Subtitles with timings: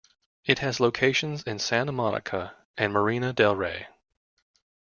[0.45, 3.85] It has locations in Santa Monica and Marina Del Rey.